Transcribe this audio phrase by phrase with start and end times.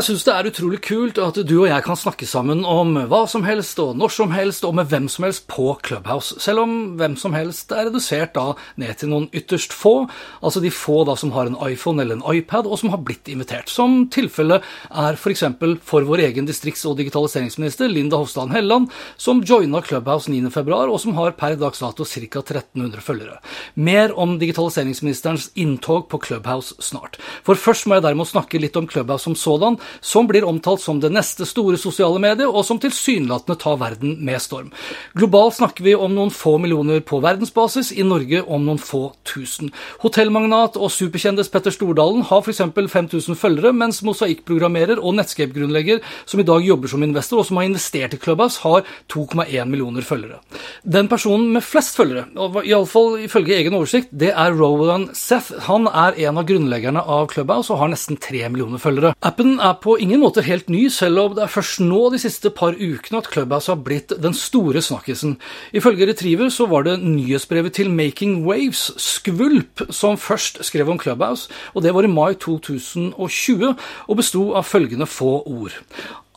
[0.00, 3.18] Jeg syns det er utrolig kult at du og jeg kan snakke sammen om hva
[3.28, 6.70] som helst og når som helst og med hvem som helst på Clubhouse, selv om
[6.96, 10.06] hvem som helst er redusert da ned til noen ytterst få,
[10.40, 13.28] altså de få da som har en iPhone eller en iPad og som har blitt
[13.28, 15.44] invitert, som tilfellet er f.eks.
[15.60, 18.88] For, for vår egen distrikts- og digitaliseringsminister Linda Hofstad Helleland,
[19.20, 22.40] som joina Clubhouse 9.2, og som har per dags dato ca.
[22.46, 23.36] 1300 følgere.
[23.76, 27.20] Mer om digitaliseringsministerens inntog på Clubhouse snart.
[27.44, 31.00] For først må jeg derimot snakke litt om Clubhouse som sådan som blir omtalt som
[31.02, 34.70] det neste store sosiale mediet, og som tilsynelatende tar verden med storm.
[35.18, 39.72] Globalt snakker vi om noen få millioner på verdensbasis, i Norge om noen få tusen.
[40.04, 42.62] Hotellmagnat og superkjendis Petter Stordalen har f.eks.
[42.70, 47.68] 5000 følgere, mens mosaikkprogrammerer og Netscape-grunnlegger som i dag jobber som investor, og som har
[47.68, 50.40] investert i Clubhouse, har 2,1 millioner følgere.
[50.84, 52.26] Den personen med flest følgere,
[52.64, 55.52] iallfall ifølge egen oversikt, det er Rowan Seth.
[55.68, 59.14] Han er en av grunnleggerne av Clubhouse og har nesten 3 millioner følgere.
[59.26, 62.50] Appen er på ingen måte helt ny, selv om det er først nå de siste
[62.50, 65.36] par ukene at Clubhouse har blitt den store snakkisen.
[65.76, 71.50] Ifølge Retriever så var det nyhetsbrevet til Making Waves, Skvulp, som først skrev om Clubhouse,
[71.74, 73.76] og det var i mai 2020,
[74.08, 75.78] og besto av følgende få ord.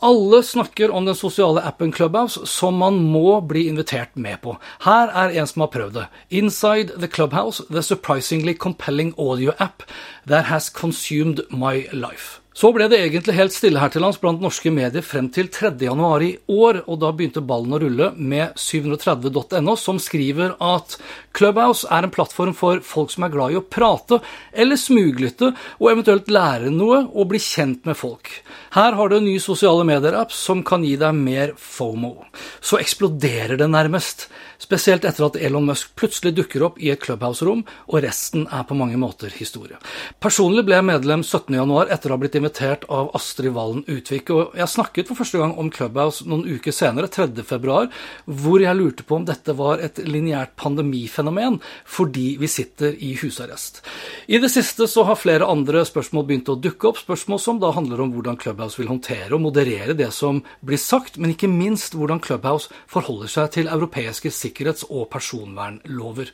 [0.04, 4.58] Alle snakker om den sosiale appen Clubhouse, som man må bli invitert med på.
[4.84, 6.06] Her er en som har prøvd det.
[6.30, 9.82] Inside the Clubhouse, the surprisingly compelling audio app
[10.26, 12.43] that has consumed my life.
[12.54, 16.22] Så ble det egentlig helt stille her til lands blant norske medier frem til 3.1
[16.22, 20.94] i år, og da begynte ballen å rulle med 730.no, som skriver at
[21.34, 24.20] Clubhouse er en plattform for folk som er glad i å prate
[24.54, 25.50] eller smuglytte,
[25.82, 28.30] og eventuelt lære noe og bli kjent med folk.
[28.78, 32.14] Her har du en ny sosiale medier-app som kan gi deg mer FOMO.
[32.62, 34.28] Så eksploderer det nærmest.
[34.62, 38.78] Spesielt etter at Elon Musk plutselig dukker opp i et Clubhouse-rom, og resten er på
[38.78, 39.82] mange måter historie.
[40.22, 42.43] Personlig ble jeg medlem 17.1 etter å ha blitt invitert
[42.88, 47.08] av Astrid Valen Utvik, og jeg snakket for første gang om Clubhouse noen uker senere,
[47.08, 47.88] 3.2,
[48.26, 53.82] hvor jeg lurte på om dette var et lineært pandemifenomen fordi vi sitter i husarrest.
[54.28, 57.72] I det siste så har flere andre spørsmål begynt å dukke opp, spørsmål som da
[57.74, 61.96] handler om hvordan Clubhouse vil håndtere og moderere det som blir sagt, men ikke minst
[61.96, 66.32] hvordan Clubhouse forholder seg til europeiske sikkerhets- og personvernlover.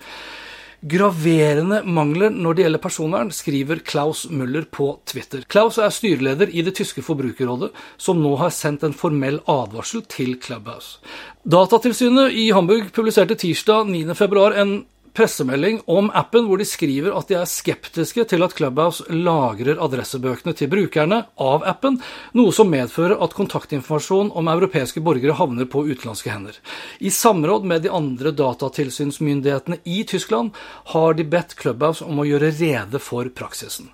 [0.80, 5.42] Graverende mangler når det gjelder personvern, skriver Klaus Müller på Twitter.
[5.44, 7.68] Klaus er styreleder i det tyske forbrukerrådet,
[8.00, 10.96] som nå har sendt en formell advarsel til Clubhouse.
[11.44, 14.74] Datatilsynet i Hamburg publiserte tirsdag 9.2 en
[15.16, 20.54] pressemelding om appen hvor de skriver at de er skeptiske til at Clubhouse lagrer adressebøkene
[20.56, 21.98] til brukerne av appen,
[22.38, 26.58] noe som medfører at kontaktinformasjon om europeiske borgere havner på utenlandske hender.
[27.00, 30.54] I samråd med de andre datatilsynsmyndighetene i Tyskland
[30.94, 33.90] har de bedt Clubhouse om å gjøre rede for praksisen.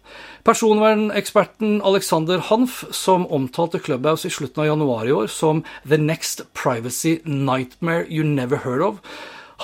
[0.47, 6.44] Personverneksperten Alexander Hanf, som omtalte Clubhouse i slutten av januar i år som The Next
[6.54, 9.00] Privacy Nightmare You Never Heard of,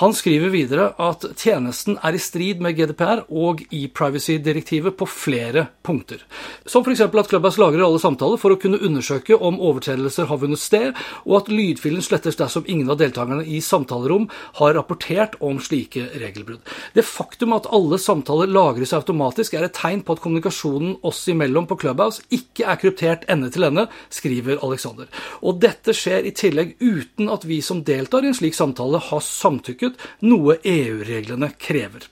[0.01, 6.23] han skriver videre at tjenesten er i strid med GDPR og e-privacy-direktivet på flere punkter.
[6.65, 7.03] Som f.eks.
[7.05, 10.97] at Clubhouse lagrer alle samtaler for å kunne undersøke om overtredelser har vunnet sted,
[11.27, 14.25] og at lydfilen slettes dersom ingen av deltakerne i samtalerom
[14.57, 16.63] har rapportert om slike regelbrudd.
[16.97, 21.69] Det faktum at alle samtaler lagres automatisk, er et tegn på at kommunikasjonen oss imellom
[21.69, 25.05] på Clubhouse ikke er kryptert ende til ende, skriver Alexander.
[25.45, 29.21] Og dette skjer i tillegg uten at vi som deltar i en slik samtale, har
[29.21, 32.07] samtykke samtykket, noe EU-reglene krever.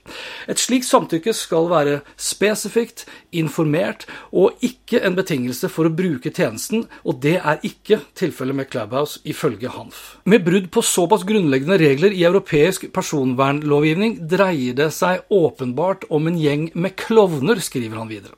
[0.48, 6.88] Et slikt samtykke skal være spesifikt, informert og ikke en betingelse for å bruke tjenesten,
[7.06, 10.18] og det er ikke tilfellet med Clubhouse, ifølge Hanf.
[10.26, 16.40] Med brudd på såpass grunnleggende regler i europeisk personvernlovgivning dreier det seg åpenbart om en
[16.40, 18.36] gjeng med klovner, skriver han videre.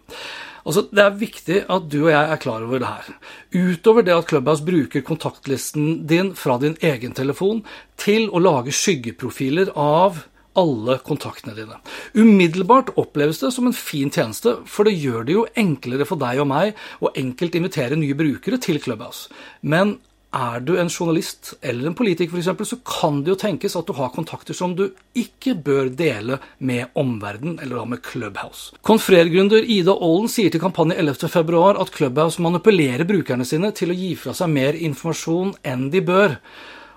[0.63, 3.15] Altså, Det er viktig at du og jeg er klar over det her.
[3.53, 7.63] Utover det at Clubhouse bruker kontaktlisten din fra din egen telefon
[7.97, 10.23] til å lage skyggeprofiler av
[10.55, 11.79] alle kontaktene dine.
[12.13, 16.43] Umiddelbart oppleves det som en fin tjeneste, for det gjør det jo enklere for deg
[16.43, 19.33] og meg å enkelt invitere nye brukere til Clubhouse.
[19.61, 19.97] Men
[20.33, 23.93] er du en journalist eller en politiker f.eks., så kan det jo tenkes at du
[23.97, 24.87] har kontakter som du
[25.17, 28.73] ikke bør dele med omverdenen, eller da med Clubhouse.
[28.81, 34.13] Konfrergründer Ida Aalen sier til Kampanje 11.2 at Clubhouse manipulerer brukerne sine til å gi
[34.19, 36.39] fra seg mer informasjon enn de bør.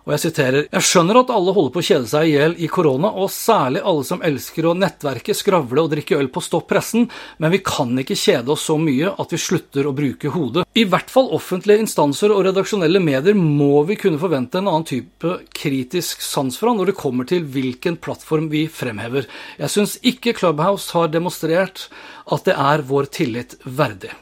[0.06, 2.68] Og jeg siterer Jeg skjønner at alle holder på å kjede seg i hjel i
[2.70, 7.08] korona, og særlig alle som elsker å nettverke, skravle og drikke øl på Stopp pressen,
[7.42, 10.62] men vi kan ikke kjede oss så mye at vi slutter å bruke hodet.
[10.78, 15.32] I hvert fall offentlige instanser og redaksjonelle medier må vi kunne forvente en annen type
[15.56, 19.26] kritisk sans fra når det kommer til hvilken plattform vi fremhever.
[19.58, 21.88] Jeg syns ikke Clubhouse har demonstrert
[22.30, 24.14] at det er vår tillit verdig.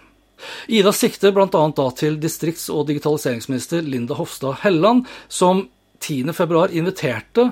[0.68, 1.64] Ida sikter bl.a.
[1.96, 5.66] til distrikts- og digitaliseringsminister Linda Hofstad Helleland, som
[6.04, 7.48] 10.2 inviterte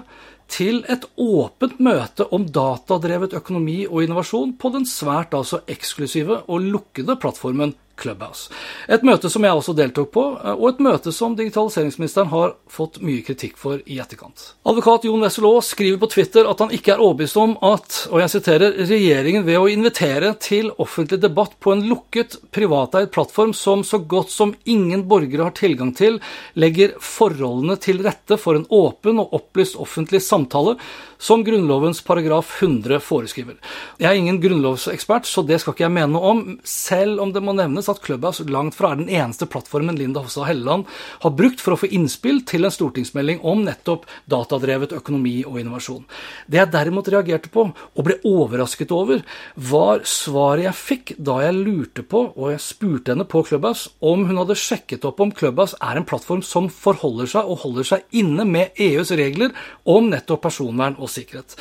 [0.52, 6.66] til et åpent møte om datadrevet økonomi og innovasjon på den svært altså eksklusive og
[6.74, 7.72] lukkede plattformen
[8.02, 8.50] Clubhouse.
[8.90, 10.24] Et møte som jeg også deltok på,
[10.56, 14.52] og et møte som digitaliseringsministeren har fått mye kritikk for i etterkant.
[14.68, 18.20] Advokat Jon Wessel Aas skriver på Twitter at han ikke er overbevist om at og
[18.22, 23.84] jeg siterer, regjeringen ved å invitere til offentlig debatt på en lukket, privateid plattform som
[23.86, 26.18] så godt som ingen borgere har tilgang til,
[26.58, 30.76] legger forholdene til rette for en åpen og opplyst offentlig samtale
[31.22, 33.58] som Grunnlovens paragraf 100 foreskriver.
[34.02, 37.42] Jeg er ingen grunnlovsekspert, så det skal ikke jeg mene noe om, selv om det
[37.44, 40.88] må nevnes at Clubhouse langt fra er den eneste plattformen Linda Hofstad Helleland
[41.22, 46.04] har brukt for å få innspill til en stortingsmelding om nettopp datadrevet økonomi og innovasjon.
[46.46, 49.22] Det jeg derimot reagerte på, og ble overrasket over,
[49.56, 54.26] var svaret jeg fikk da jeg lurte på, og jeg spurte henne på Clubhouse, om
[54.28, 58.20] hun hadde sjekket opp om Clubhouse er en plattform som forholder seg og holder seg
[58.22, 59.54] inne med EUs regler
[59.88, 61.56] om nettopp personvern og sikkerhet.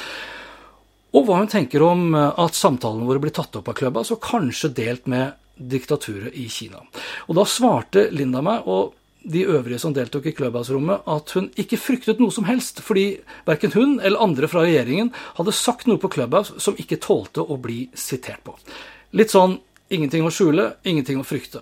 [1.12, 4.72] Og hva hun tenker om at samtalene våre blir tatt opp av klubba, så kanskje
[4.77, 5.36] delt med
[5.69, 6.81] diktaturet i Kina.
[7.28, 11.78] Og da svarte Linda meg, og de øvrige som deltok i Clubhouse-rommet, at hun ikke
[11.78, 16.10] fryktet noe som helst, fordi verken hun eller andre fra regjeringen hadde sagt noe på
[16.16, 18.56] Clubhouse som ikke tålte å bli sitert på.
[19.13, 19.60] Litt sånn
[19.94, 21.62] ingenting å skjule, ingenting å frykte.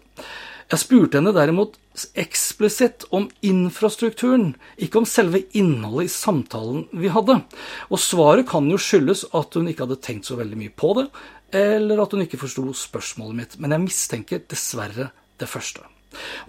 [0.69, 1.79] Jeg spurte henne derimot
[2.21, 7.39] eksplisitt om infrastrukturen, ikke om selve innholdet i samtalen vi hadde.
[7.89, 11.07] Og svaret kan jo skyldes at hun ikke hadde tenkt så veldig mye på det,
[11.55, 15.09] eller at hun ikke forsto spørsmålet mitt, men jeg mistenker dessverre
[15.39, 15.85] det første.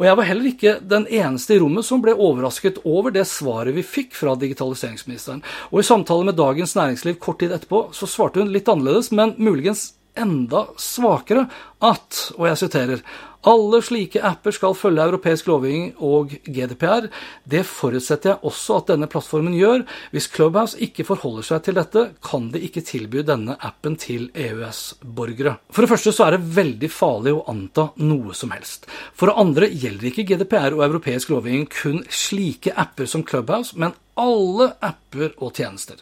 [0.00, 3.76] Og jeg var heller ikke den eneste i rommet som ble overrasket over det svaret
[3.76, 5.43] vi fikk fra digitaliseringsministeren.
[5.70, 9.37] Og i samtale med Dagens Næringsliv kort tid etterpå så svarte hun litt annerledes, men
[9.37, 11.47] muligens enda svakere
[11.85, 13.05] at, og jeg siterer,
[13.48, 17.08] alle slike apper skal følge europeisk lovgivning og GDPR.
[17.48, 19.87] Det forutsetter jeg også at denne plattformen gjør.
[20.12, 25.56] Hvis Clubhouse ikke forholder seg til dette, kan de ikke tilby denne appen til EØS-borgere.
[25.72, 28.88] For det første så er det veldig farlig å anta noe som helst.
[29.16, 33.96] For det andre gjelder ikke GDPR og europeisk lovgivning kun slike apper som Clubhouse, men
[34.18, 36.00] alle apper og tjenester.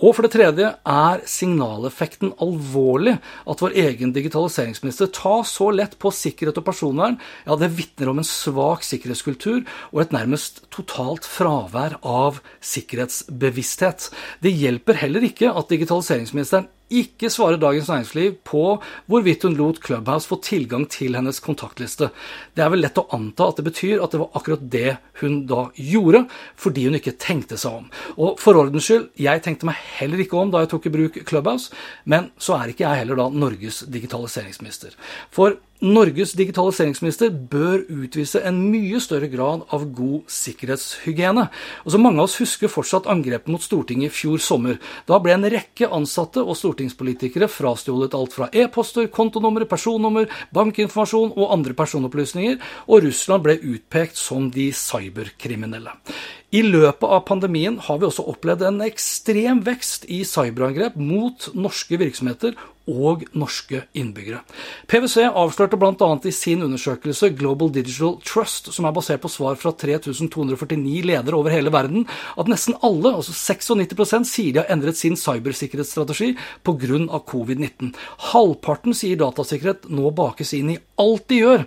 [0.00, 3.18] Og for det tredje er signaleffekten alvorlig.
[3.50, 8.20] At vår egen digitaliseringsminister tar så lett på sikkerhet og personvern, ja, det vitner om
[8.22, 14.10] en svak sikkerhetskultur og et nærmest totalt fravær av sikkerhetsbevissthet.
[14.44, 18.64] Det hjelper heller ikke at digitaliseringsministeren ikke svarer Dagens Næringsliv på
[19.10, 22.10] hvorvidt hun lot Clubhouse få tilgang til hennes kontaktliste.
[22.56, 25.40] Det er vel lett å anta at det betyr at det var akkurat det hun
[25.50, 26.24] da gjorde,
[26.58, 27.88] fordi hun ikke tenkte seg om.
[28.18, 31.18] Og for ordens skyld, jeg tenkte meg heller ikke om da jeg tok i bruk
[31.28, 34.96] Clubhouse, men så er ikke jeg heller da Norges digitaliseringsminister.
[35.34, 41.46] For Norges digitaliseringsminister bør utvise en mye større grad av god sikkerhetshygiene.
[41.86, 44.76] Og som Mange av oss husker fortsatt angrepet mot Stortinget i fjor sommer.
[45.08, 51.54] Da ble en rekke ansatte og stortingspolitikere frastjålet alt fra e-poster, kontonummer, personnummer, bankinformasjon og
[51.56, 55.96] andre personopplysninger, og Russland ble utpekt som de cyberkriminelle.
[56.50, 61.96] I løpet av pandemien har vi også opplevd en ekstrem vekst i cyberangrep mot norske
[62.00, 62.56] virksomheter
[62.90, 64.42] og norske innbyggere.
[64.90, 66.10] PwC avslørte bl.a.
[66.26, 71.54] i sin undersøkelse Global Digital Trust, som er basert på svar fra 3249 ledere over
[71.54, 72.06] hele verden,
[72.36, 76.34] at nesten alle, altså 96 sier de har endret sin cybersikkerhetsstrategi
[76.66, 77.22] pga.
[77.30, 77.94] covid-19.
[78.32, 81.66] Halvparten sier datasikkerhet nå bakes inn i alt de gjør.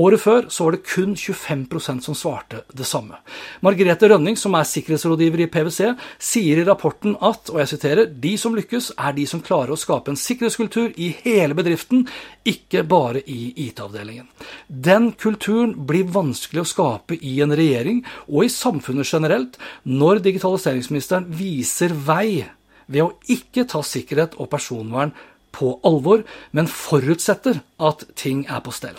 [0.00, 3.18] Året før så var det kun 25% som svarte det samme.
[3.64, 8.32] Margrethe Rønning, som er sikkerhetsrådgiver i PwC, sier i rapporten at og jeg siterer, de
[8.40, 12.06] som lykkes, er de som klarer å skape en sikkerhetskultur i hele bedriften,
[12.48, 14.30] ikke bare i IT-avdelingen.
[14.68, 21.28] Den kulturen blir vanskelig å skape i en regjering og i samfunnet generelt når digitaliseringsministeren
[21.36, 22.46] viser vei
[22.90, 25.12] ved å ikke ta sikkerhet og personvern
[25.52, 26.22] på alvor,
[26.54, 28.98] men forutsetter at ting er på stell.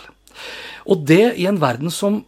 [0.90, 2.22] Og det i en verden som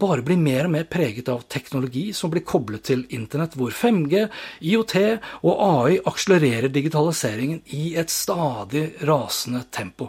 [0.00, 4.26] bare blir mer og mer preget av teknologi som blir koblet til internett, hvor 5G,
[4.72, 4.96] IOT
[5.44, 10.08] og AI akselererer digitaliseringen i et stadig rasende tempo.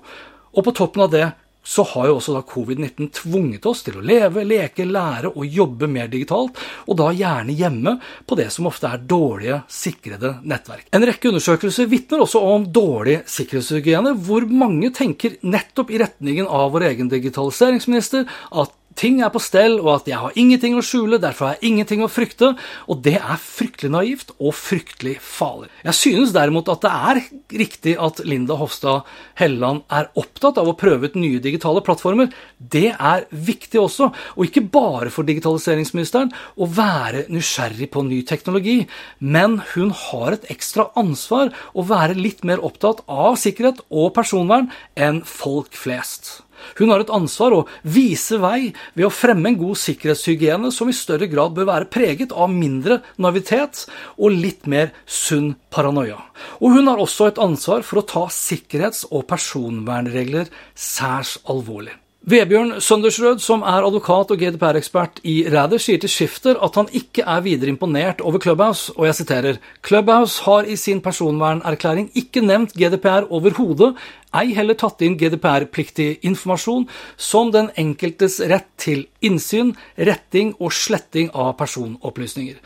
[0.56, 1.26] Og på toppen av det
[1.64, 5.90] så har jo også da covid-19 tvunget oss til å leve, leke, lære og jobbe
[5.92, 6.58] mer digitalt,
[6.90, 7.96] og da gjerne hjemme
[8.28, 10.90] på det som ofte er dårlige, sikrede nettverk.
[10.96, 16.74] En rekke undersøkelser vitner også om dårlig sikkerhetshygiene, hvor mange tenker nettopp i retningen av
[16.74, 21.20] vår egen digitaliseringsminister at ting er på stell, og at jeg har ingenting å skjule,
[21.22, 22.52] derfor har jeg ingenting å frykte.
[22.92, 25.72] Og det er fryktelig naivt og fryktelig farlig.
[25.88, 27.22] Jeg synes derimot at det er
[27.62, 29.08] riktig at Linda Hofstad
[29.40, 32.30] Helleland er opptatt av å prøve ut nye digitale plattformer.
[32.58, 36.32] Det er viktig også, og ikke bare for digitaliseringsministeren
[36.62, 38.78] å være nysgjerrig på ny teknologi,
[39.20, 44.70] men hun har et ekstra ansvar å være litt mer opptatt av sikkerhet og personvern
[45.00, 46.42] enn folk flest.
[46.80, 50.98] Hun har et ansvar å vise vei ved å fremme en god sikkerhetshygiene som i
[50.98, 53.86] større grad bør være preget av mindre navitet
[54.18, 56.20] og litt mer sunn paranoia.
[56.62, 62.01] Og hun har også et ansvar for å ta sikkerhets- og personvernregler særs alvorlig.
[62.22, 67.24] Vebjørn Søndersrød, som er advokat og GDPR-ekspert i Ræder, sier til Skifter at han ikke
[67.26, 72.78] er videre imponert over Clubhouse, og jeg siterer Clubhouse har i sin personvernerklæring ikke nevnt
[72.78, 73.96] GDPR overhodet,
[74.38, 76.86] ei heller tatt inn GDPR-pliktig informasjon
[77.18, 82.62] som den enkeltes rett til innsyn, retting og sletting av personopplysninger.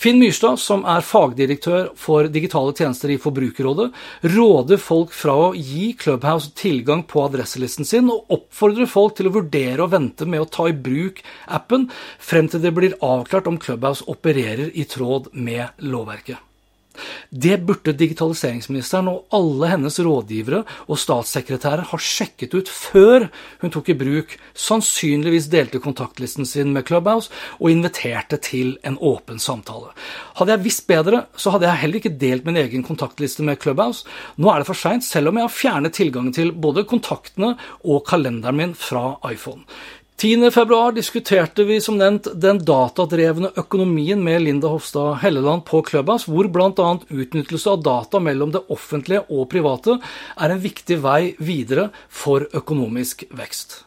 [0.00, 3.90] Finn Myrstad, som er fagdirektør for digitale tjenester i Forbrukerrådet,
[4.32, 9.34] råder folk fra å gi Clubhouse tilgang på adresselisten sin, og oppfordrer folk til å
[9.36, 11.20] vurdere å vente med å ta i bruk
[11.52, 16.40] appen frem til det blir avklart om Clubhouse opererer i tråd med lovverket.
[17.30, 23.28] Det burde digitaliseringsministeren og alle hennes rådgivere og statssekretærer ha sjekket ut før
[23.60, 29.38] hun tok i bruk sannsynligvis delte kontaktlisten sin med Clubhouse og inviterte til en åpen
[29.38, 29.92] samtale.
[30.40, 34.02] Hadde jeg visst bedre, så hadde jeg heller ikke delt min egen kontaktliste med Clubhouse.
[34.34, 37.54] Nå er det for seint, selv om jeg har fjernet tilgangen til både kontaktene
[37.86, 39.62] og kalenderen min fra iPhone.
[40.20, 46.44] 10.2 diskuterte vi som nevnt den datadrevne økonomien med Linda Hofstad Helleland på Clubhouse, hvor
[46.52, 46.88] bl.a.
[47.08, 49.94] utnyttelse av data mellom det offentlige og private
[50.36, 53.78] er en viktig vei videre for økonomisk vekst.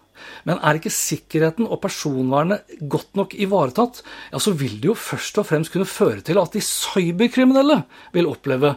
[0.49, 4.01] Men er ikke sikkerheten og personvernet godt nok ivaretatt,
[4.33, 7.83] ja, så vil det jo først og fremst kunne føre til at de cyberkriminelle
[8.17, 8.73] vil oppleve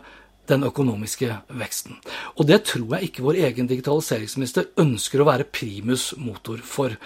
[0.53, 1.97] den økonomiske veksten.
[2.37, 7.01] Og det tror jeg ikke vår egen digitaliseringsminister ønsker å være primus motor for.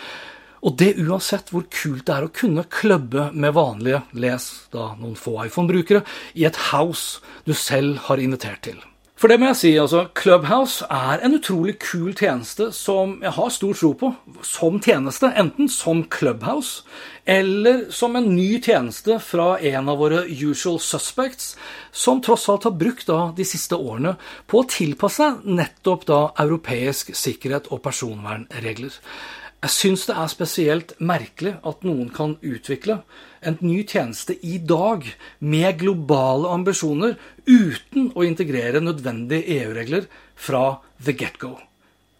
[0.60, 5.16] Og det uansett hvor kult det er å kunne klubbe med vanlige, les da noen
[5.16, 6.04] få iPhone-brukere,
[6.36, 8.80] i et house du selv har invitert til.
[9.20, 13.50] For det må jeg si, altså, Clubhouse er en utrolig kul tjeneste som jeg har
[13.52, 14.08] stor tro på
[14.48, 15.28] som tjeneste.
[15.36, 16.86] Enten som Clubhouse
[17.28, 21.52] eller som en ny tjeneste fra en av våre usual suspects,
[21.92, 24.14] som tross alt har brukt da de siste årene
[24.48, 28.96] på å tilpasse seg nettopp da europeisk sikkerhet og personvernregler.
[29.60, 33.02] Jeg syns det er spesielt merkelig at noen kan utvikle
[33.44, 35.04] en ny tjeneste i dag
[35.44, 41.58] med globale ambisjoner uten å integrere nødvendige EU-regler fra the get-go.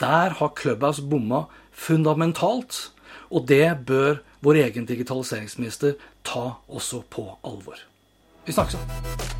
[0.05, 2.91] Der har Clubhouse bomma fundamentalt,
[3.33, 7.81] og det bør vår egen digitaliseringsminister ta også på alvor.
[8.45, 9.40] Vi snakkes